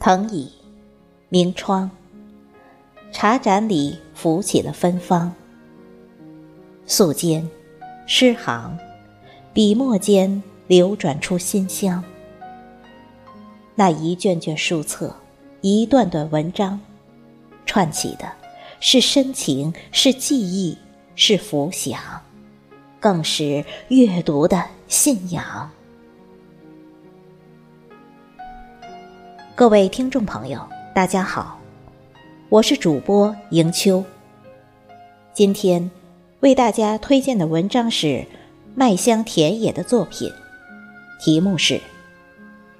[0.00, 0.50] 藤椅，
[1.28, 1.90] 明窗，
[3.12, 5.34] 茶盏里浮起了芬芳。
[6.86, 7.44] 素笺，
[8.06, 8.78] 诗行，
[9.52, 12.02] 笔墨间流转出馨香。
[13.74, 15.14] 那一卷卷书册，
[15.62, 16.80] 一段段文章，
[17.66, 18.37] 串起的
[18.80, 20.78] 是深情，是记忆，
[21.16, 22.00] 是浮想，
[23.00, 25.68] 更是阅读的信仰。
[29.56, 30.64] 各位听众朋友，
[30.94, 31.58] 大家好，
[32.48, 34.04] 我是主播迎秋。
[35.34, 35.90] 今天
[36.38, 38.24] 为大家推荐的文章是
[38.76, 40.32] 麦香田野的作品，
[41.20, 41.74] 题目是《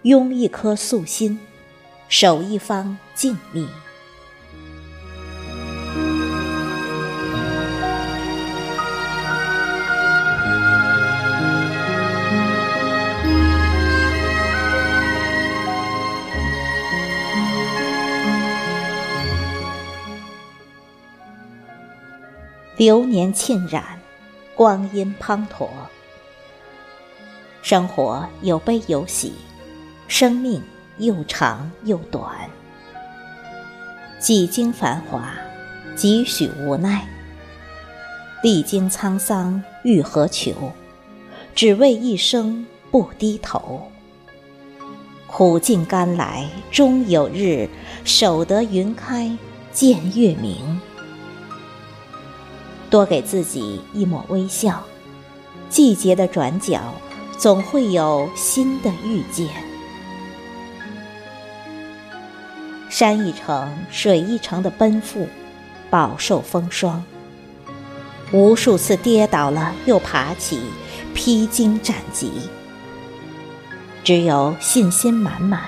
[0.03, 1.41] 拥一颗素心，
[2.09, 3.67] 守一方静谧》。
[22.79, 23.83] 流年浸染，
[24.55, 25.67] 光阴滂沱。
[27.61, 29.33] 生活有悲有喜，
[30.07, 30.63] 生命
[30.99, 32.49] 又长又短。
[34.21, 35.35] 几经繁华，
[35.97, 37.05] 几许无奈。
[38.45, 40.73] 历经沧桑欲何求？
[41.57, 43.91] 只为一生不低头。
[45.27, 47.69] 苦尽甘来终有日，
[48.05, 49.37] 守得云开
[49.73, 50.81] 见月明。
[52.91, 54.83] 多给自己一抹微笑，
[55.69, 56.81] 季节的转角，
[57.39, 59.49] 总会有新的遇见。
[62.89, 65.29] 山一程，水一程的奔赴，
[65.91, 67.05] 饱受风霜。
[68.33, 70.61] 无数次跌倒了又爬起，
[71.15, 72.31] 披荆斩棘。
[74.03, 75.65] 只有信心满满，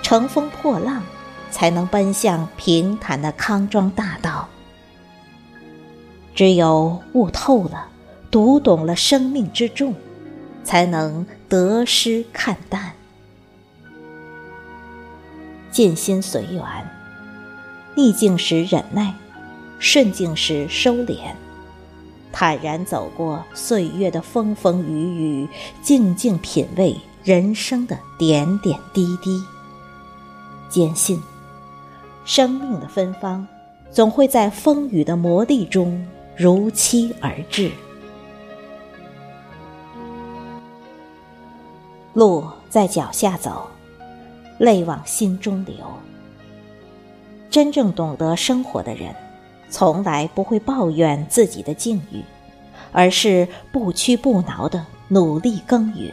[0.00, 1.02] 乘风破浪，
[1.50, 4.48] 才能奔向平坦的康庄大道。
[6.40, 7.88] 只有悟透了，
[8.30, 9.94] 读懂了生命之重，
[10.64, 12.92] 才能得失看淡，
[15.70, 16.64] 尽心随缘。
[17.94, 19.12] 逆境时忍耐，
[19.78, 21.18] 顺境时收敛，
[22.32, 25.48] 坦然走过岁月的风风雨雨，
[25.82, 29.44] 静静品味人生的点点滴滴。
[30.70, 31.20] 坚信，
[32.24, 33.46] 生命的芬芳，
[33.90, 36.02] 总会在风雨的磨砺中。
[36.36, 37.70] 如期而至，
[42.14, 43.68] 路在脚下走，
[44.58, 45.74] 泪往心中流。
[47.50, 49.14] 真正懂得生活的人，
[49.68, 52.22] 从来不会抱怨自己的境遇，
[52.90, 56.10] 而是不屈不挠的努力耕耘。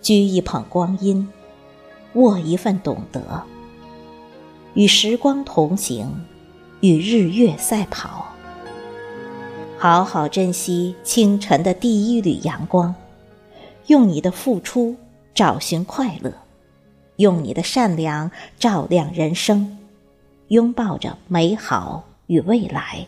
[0.00, 1.28] 掬一捧光阴，
[2.12, 3.42] 握一份懂得，
[4.74, 6.24] 与时光同行。
[6.80, 8.26] 与日月赛跑，
[9.78, 12.94] 好好珍惜清晨的第一缕阳光，
[13.86, 14.94] 用你的付出
[15.34, 16.32] 找寻快乐，
[17.16, 19.78] 用你的善良照亮人生，
[20.48, 23.06] 拥抱着美好与未来。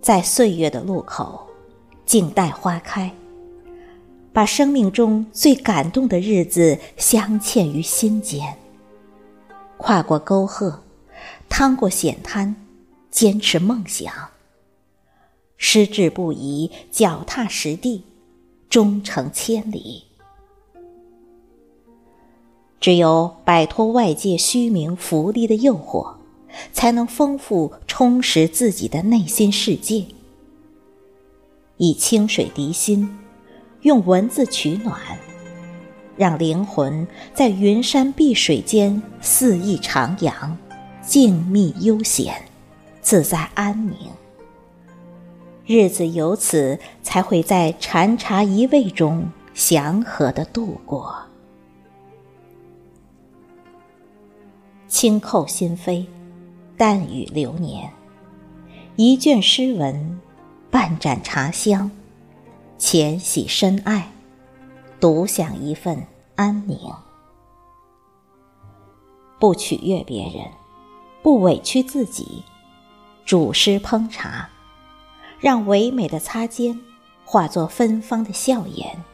[0.00, 1.48] 在岁月的路口，
[2.06, 3.12] 静待花开，
[4.32, 8.56] 把生命中最感动的日子镶嵌于心间。
[9.80, 10.82] 跨过沟壑，
[11.48, 12.54] 趟过险滩，
[13.10, 14.12] 坚持梦想。
[15.56, 18.04] 矢志不移，脚踏实地，
[18.68, 20.04] 终成千里。
[22.78, 26.14] 只有摆脱外界虚名浮利的诱惑，
[26.72, 30.04] 才能丰富充实自己的内心世界。
[31.78, 33.18] 以清水涤心，
[33.80, 35.00] 用文字取暖。
[36.20, 40.50] 让灵魂在云山碧水间肆意徜徉，
[41.00, 42.34] 静谧悠闲，
[43.00, 43.96] 自在安宁。
[45.64, 51.16] 日子由此才会在禅茶一味中祥和的度过。
[54.88, 56.04] 轻叩心扉，
[56.76, 57.90] 淡语流年。
[58.96, 60.20] 一卷诗文，
[60.70, 61.90] 半盏茶香，
[62.76, 64.06] 浅喜深爱。
[65.00, 65.96] 独享一份
[66.40, 66.78] 安宁，
[69.38, 70.50] 不取悦别人，
[71.22, 72.42] 不委屈自己，
[73.26, 74.48] 煮诗烹茶，
[75.38, 76.80] 让唯美的擦肩
[77.26, 79.04] 化作芬芳的笑颜，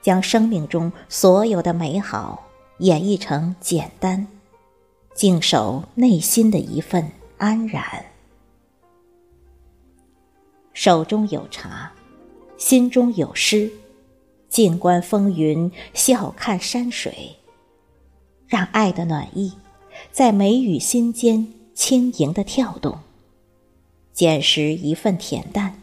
[0.00, 2.44] 将生命中所有的美好
[2.78, 4.24] 演绎成简单、
[5.14, 7.82] 静守内心的一份安然。
[10.72, 11.90] 手中有茶，
[12.56, 13.68] 心中有诗，
[14.56, 17.36] 静观风云，笑看山水，
[18.48, 19.52] 让爱的暖意
[20.10, 23.00] 在眉宇心间轻盈的跳动，
[24.14, 25.78] 捡拾一份恬淡，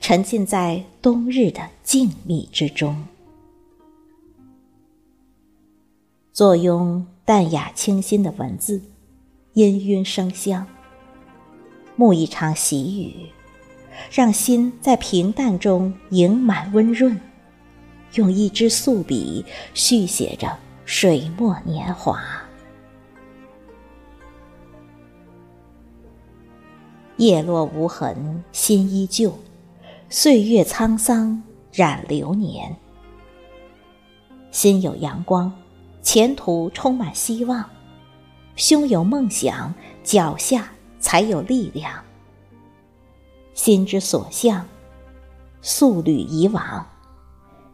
[0.00, 3.04] 沉浸在冬日的静谧之中。
[6.32, 8.80] 坐拥淡雅清新的文字，
[9.52, 10.66] 氤氲生香。
[11.98, 13.26] 沐一场喜雨，
[14.10, 17.20] 让心在平淡中盈满温润。
[18.14, 19.44] 用一支素笔
[19.74, 22.20] 续写着水墨年华。
[27.16, 29.30] 叶落无痕，心依旧；
[30.08, 32.76] 岁月沧桑，染流年。
[34.50, 35.52] 心有阳光。
[36.00, 37.68] 前途充满希望，
[38.56, 40.70] 胸有梦想，脚下
[41.00, 42.02] 才有力量。
[43.52, 44.64] 心之所向，
[45.60, 46.86] 素履以往，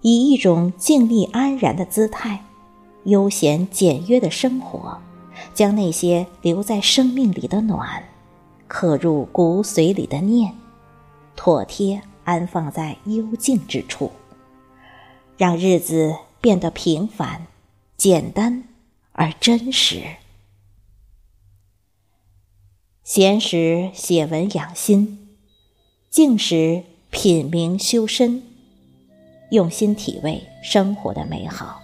[0.06, 2.44] 以一种静谧安然的姿态，
[3.04, 5.00] 悠闲简约的生活，
[5.54, 8.04] 将那些留在生命里的暖，
[8.68, 10.54] 刻入骨髓里的念，
[11.34, 14.12] 妥帖安放在幽静之处，
[15.38, 17.46] 让日子变得平凡。
[17.96, 18.64] 简单
[19.12, 20.02] 而真实。
[23.02, 25.28] 闲时写文养心，
[26.10, 28.42] 静时品茗修身，
[29.54, 31.80] 用心体味生活的美好，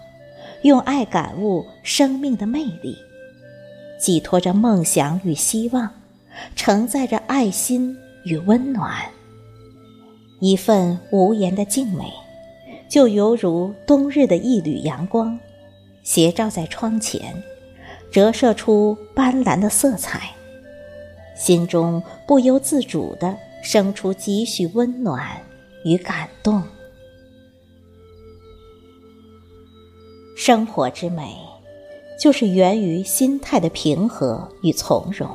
[0.63, 2.99] 用爱感悟生命的魅力，
[3.99, 5.89] 寄托着梦想与希望，
[6.57, 8.93] 承载着爱心与温暖。
[10.41, 12.13] 一份无言的静美，
[12.89, 15.39] 就犹如冬日的一缕阳光。
[16.03, 17.41] 斜照在窗前，
[18.11, 20.31] 折射出斑斓的色彩，
[21.37, 25.25] 心中不由自主地生出几许温暖
[25.85, 26.61] 与感动。
[30.43, 31.37] 生活之美，
[32.19, 35.29] 就是源于心态的平和与从容。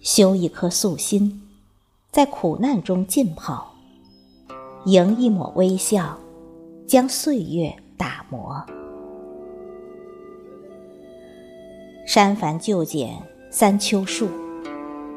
[0.00, 1.42] 修一颗素心，
[2.12, 3.74] 在苦难中浸泡，
[4.84, 6.16] 迎一抹微笑，
[6.86, 8.64] 将岁月打磨。
[12.06, 13.20] 删繁就简
[13.50, 14.28] 三秋树，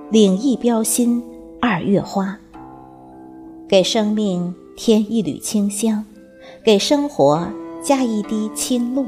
[0.09, 1.23] 领一标新
[1.62, 2.35] 二月花。
[3.67, 6.03] 给生命添一缕清香，
[6.63, 7.47] 给生活
[7.83, 9.05] 加一滴清露。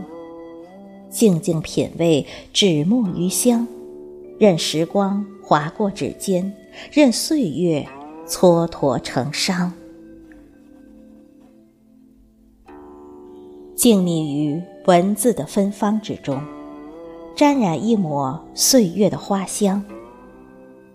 [1.09, 3.67] 静静品味纸墨余香，
[4.39, 6.53] 任时光划过指尖，
[6.91, 7.87] 任岁月
[8.25, 9.73] 蹉跎成伤。
[13.75, 16.41] 静谧于文字的芬芳之中。
[17.33, 19.83] 沾染一抹岁月的花香，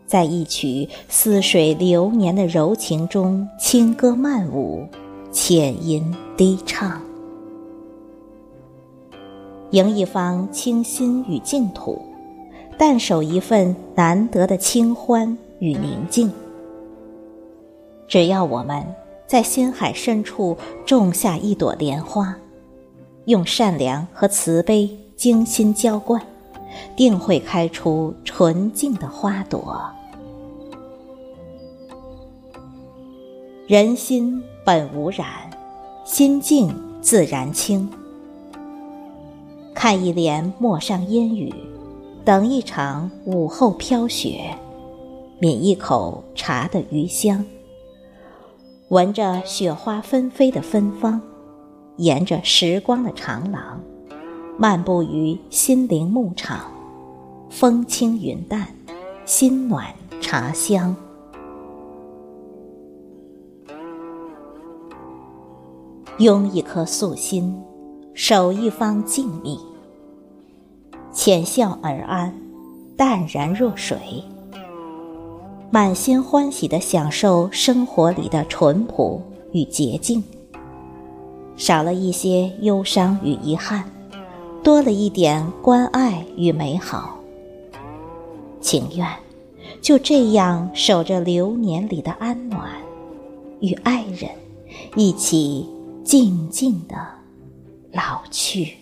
[0.06, 4.86] 在一曲似水流年的柔情中轻歌曼舞，
[5.32, 7.02] 浅吟低唱，
[9.76, 12.00] 迎一方清新与净土，
[12.78, 16.32] 淡守一份难得的清欢与宁静。
[18.08, 18.82] 只要我们
[19.26, 20.56] 在心海深处
[20.86, 22.34] 种下一朵莲花，
[23.26, 24.90] 用善良和慈悲。
[25.14, 26.20] 精心浇灌，
[26.94, 29.80] 定会开出纯净的花朵。
[33.66, 35.26] 人心本无染，
[36.04, 37.90] 心静自然清。
[39.76, 41.52] 看一帘陌上烟雨，
[42.24, 44.56] 等一场午后飘雪，
[45.38, 47.44] 抿一口茶的余香，
[48.88, 51.20] 闻着雪花纷飞的芬芳，
[51.98, 53.78] 沿着时光的长廊。
[54.56, 56.72] 漫步于心灵牧场，
[57.50, 58.66] 风轻云淡，
[59.26, 60.96] 心暖茶香。
[66.16, 67.54] 拥一颗素心，
[68.18, 69.58] 守一方静谧，
[71.12, 72.34] 浅笑而安，
[72.96, 73.98] 淡然若水，
[75.70, 79.20] 满心欢喜地享受生活里的淳朴
[79.52, 80.24] 与洁净，
[81.56, 83.84] 少了一些忧伤与遗憾。
[84.62, 87.20] 多了一点关爱与美好，
[88.62, 89.06] 情愿
[89.82, 92.66] 就这样守着流年里的安暖，
[93.60, 94.30] 与爱人
[94.96, 95.68] 一起
[96.02, 96.96] 静静的
[97.92, 98.74] 老去。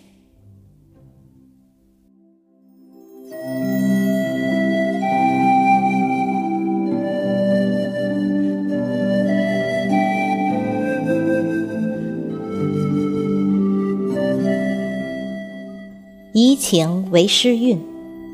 [16.33, 17.81] 怡情为诗韵，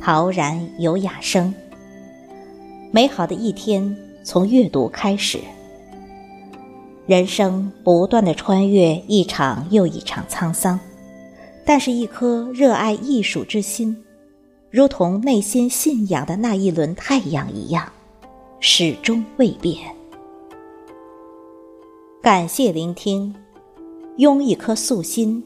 [0.00, 1.52] 陶然有雅声。
[2.92, 5.38] 美好的一天从阅读开始。
[7.10, 10.78] 人生不断的穿越一场又一场沧桑，
[11.66, 14.00] 但是，一颗热爱艺术之心，
[14.70, 17.90] 如同内心信仰的那一轮太阳一样，
[18.60, 19.76] 始终未变。
[22.22, 23.34] 感谢聆听，
[24.18, 25.42] 拥一颗素心，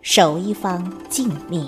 [0.00, 1.66] 守一方静谧。